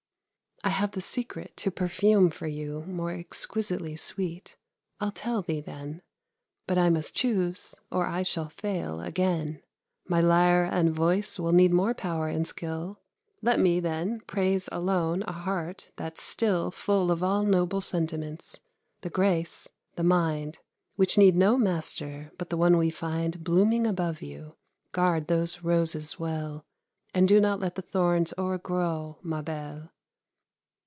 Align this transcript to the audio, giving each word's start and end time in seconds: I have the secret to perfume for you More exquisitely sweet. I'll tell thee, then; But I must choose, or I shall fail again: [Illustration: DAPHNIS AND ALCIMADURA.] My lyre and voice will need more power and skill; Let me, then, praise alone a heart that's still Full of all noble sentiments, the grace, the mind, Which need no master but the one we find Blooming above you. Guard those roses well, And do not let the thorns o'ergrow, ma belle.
I 0.63 0.69
have 0.69 0.91
the 0.91 1.01
secret 1.01 1.57
to 1.57 1.71
perfume 1.71 2.29
for 2.29 2.45
you 2.45 2.83
More 2.85 3.09
exquisitely 3.15 3.95
sweet. 3.95 4.57
I'll 4.99 5.11
tell 5.11 5.41
thee, 5.41 5.59
then; 5.59 6.03
But 6.67 6.77
I 6.77 6.87
must 6.91 7.15
choose, 7.15 7.73
or 7.91 8.05
I 8.05 8.21
shall 8.21 8.47
fail 8.49 9.01
again: 9.01 9.63
[Illustration: 10.05 10.05
DAPHNIS 10.05 10.05
AND 10.05 10.17
ALCIMADURA.] 10.17 10.29
My 10.29 10.35
lyre 10.35 10.63
and 10.71 10.95
voice 10.95 11.39
will 11.39 11.51
need 11.51 11.73
more 11.73 11.93
power 11.95 12.27
and 12.27 12.47
skill; 12.47 12.99
Let 13.41 13.59
me, 13.59 13.79
then, 13.79 14.19
praise 14.27 14.69
alone 14.71 15.23
a 15.23 15.31
heart 15.31 15.89
that's 15.95 16.21
still 16.21 16.69
Full 16.69 17.09
of 17.09 17.23
all 17.23 17.43
noble 17.43 17.81
sentiments, 17.81 18.59
the 19.01 19.09
grace, 19.09 19.67
the 19.95 20.03
mind, 20.03 20.59
Which 20.95 21.17
need 21.17 21.35
no 21.35 21.57
master 21.57 22.33
but 22.37 22.51
the 22.51 22.57
one 22.57 22.77
we 22.77 22.91
find 22.91 23.43
Blooming 23.43 23.87
above 23.87 24.21
you. 24.21 24.57
Guard 24.91 25.25
those 25.25 25.63
roses 25.63 26.19
well, 26.19 26.67
And 27.15 27.27
do 27.27 27.41
not 27.41 27.59
let 27.59 27.73
the 27.73 27.81
thorns 27.81 28.31
o'ergrow, 28.37 29.17
ma 29.23 29.41
belle. 29.41 29.89